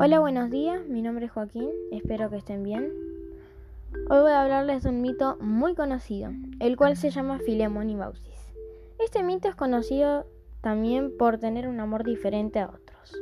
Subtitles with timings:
[0.00, 0.86] Hola, buenos días.
[0.86, 1.70] Mi nombre es Joaquín.
[1.90, 2.92] Espero que estén bien.
[4.08, 7.96] Hoy voy a hablarles de un mito muy conocido, el cual se llama Filemón y
[7.96, 8.54] Baucis.
[9.00, 10.24] Este mito es conocido
[10.60, 13.12] también por tener un amor diferente a otros.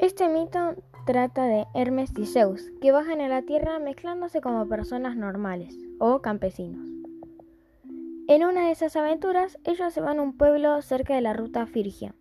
[0.00, 0.74] Este mito
[1.06, 6.22] trata de Hermes y Zeus, que bajan a la tierra mezclándose como personas normales o
[6.22, 6.88] campesinos.
[8.26, 11.66] En una de esas aventuras, ellos se van a un pueblo cerca de la ruta
[11.66, 12.16] Firgia,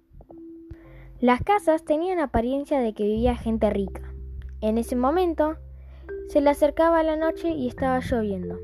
[1.21, 4.13] las casas tenían apariencia de que vivía gente rica.
[4.59, 5.55] En ese momento,
[6.27, 8.59] se le acercaba la noche y estaba lloviendo.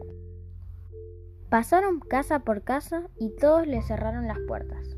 [1.50, 4.98] Pasaron casa por casa y todos le cerraron las puertas.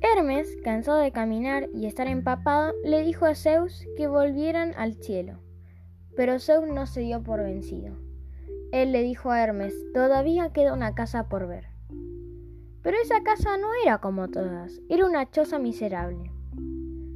[0.00, 5.38] Hermes, cansado de caminar y estar empapado, le dijo a Zeus que volvieran al cielo.
[6.16, 7.96] Pero Zeus no se dio por vencido.
[8.72, 11.71] Él le dijo a Hermes, todavía queda una casa por ver.
[12.82, 16.32] Pero esa casa no era como todas, era una choza miserable.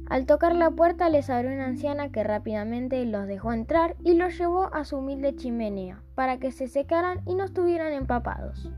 [0.09, 4.37] Al tocar la puerta les abrió una anciana que rápidamente los dejó entrar y los
[4.37, 8.71] llevó a su humilde chimenea para que se secaran y no estuvieran empapados.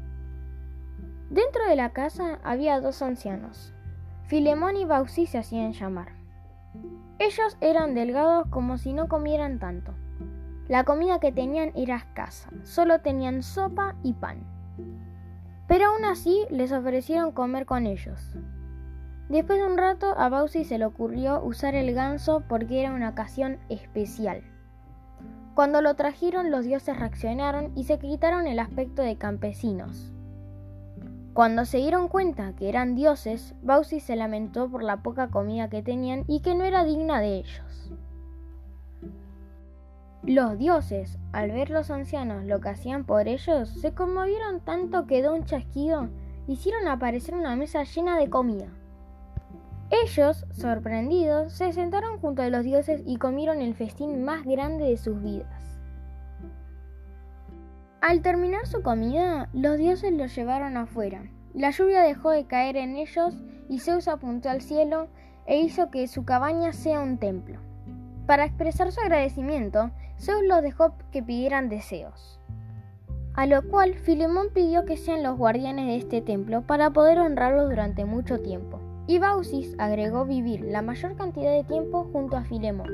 [1.29, 3.71] Dentro de la casa había dos ancianos.
[4.23, 6.13] Filemón y Baucí se hacían llamar.
[7.19, 9.93] Ellos eran delgados como si no comieran tanto.
[10.67, 14.43] La comida que tenían era escasa, solo tenían sopa y pan
[15.69, 18.19] pero aún así les ofrecieron comer con ellos.
[19.29, 23.09] Después de un rato a Bausi se le ocurrió usar el ganso porque era una
[23.09, 24.41] ocasión especial.
[25.53, 30.11] Cuando lo trajeron los dioses reaccionaron y se quitaron el aspecto de campesinos.
[31.35, 35.83] Cuando se dieron cuenta que eran dioses, Bausi se lamentó por la poca comida que
[35.83, 37.93] tenían y que no era digna de ellos.
[40.23, 45.21] Los dioses, al ver los ancianos lo que hacían por ellos, se conmovieron tanto que
[45.21, 46.09] de un chasquido
[46.45, 48.67] hicieron aparecer una mesa llena de comida.
[49.91, 54.97] Ellos, sorprendidos, se sentaron junto a los dioses y comieron el festín más grande de
[54.97, 55.79] sus vidas.
[58.01, 61.23] Al terminar su comida, los dioses los llevaron afuera.
[61.53, 63.37] La lluvia dejó de caer en ellos
[63.69, 65.07] y Zeus apuntó al cielo
[65.45, 67.68] e hizo que su cabaña sea un templo.
[68.29, 72.39] Para expresar su agradecimiento, Zeus los dejó que pidieran deseos.
[73.33, 77.71] A lo cual Filemón pidió que sean los guardianes de este templo para poder honrarlos
[77.71, 78.79] durante mucho tiempo.
[79.07, 82.91] Y Baucis agregó vivir la mayor cantidad de tiempo junto a Filemón.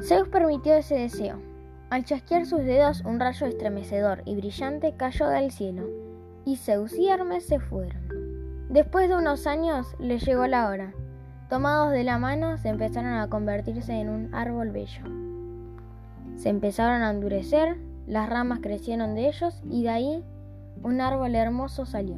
[0.00, 1.42] Zeus permitió ese deseo.
[1.90, 5.86] Al chasquear sus dedos, un rayo estremecedor y brillante cayó del cielo,
[6.46, 8.08] y Zeus y Hermes se fueron.
[8.70, 10.94] Después de unos años les llegó la hora.
[11.48, 15.02] Tomados de la mano, se empezaron a convertirse en un árbol bello.
[16.36, 20.24] Se empezaron a endurecer, las ramas crecieron de ellos y de ahí
[20.82, 22.16] un árbol hermoso salió.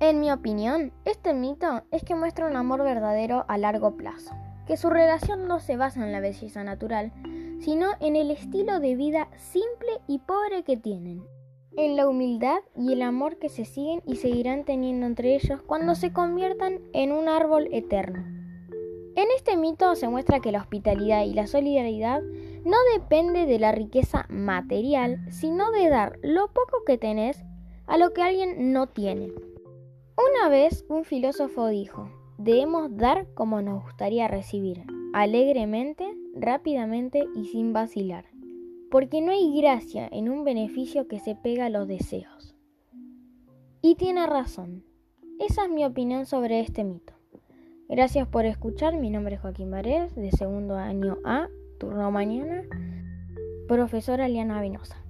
[0.00, 4.34] En mi opinión, este mito es que muestra un amor verdadero a largo plazo,
[4.66, 7.12] que su relación no se basa en la belleza natural,
[7.60, 11.22] sino en el estilo de vida simple y pobre que tienen,
[11.76, 15.94] en la humildad y el amor que se siguen y seguirán teniendo entre ellos cuando
[15.94, 18.24] se conviertan en un árbol eterno.
[19.16, 22.20] En este mito se muestra que la hospitalidad y la solidaridad
[22.64, 27.44] no depende de la riqueza material, sino de dar lo poco que tenés
[27.86, 29.32] a lo que alguien no tiene.
[30.16, 32.08] Una vez un filósofo dijo,
[32.38, 38.24] debemos dar como nos gustaría recibir, alegremente, rápidamente y sin vacilar,
[38.94, 42.54] porque no hay gracia en un beneficio que se pega a los deseos.
[43.82, 44.84] Y tiene razón.
[45.40, 47.12] Esa es mi opinión sobre este mito.
[47.88, 48.96] Gracias por escuchar.
[48.96, 51.48] Mi nombre es Joaquín Varés, de segundo año A,
[51.80, 52.62] turno mañana.
[53.66, 55.03] Profesora Liana Venosa.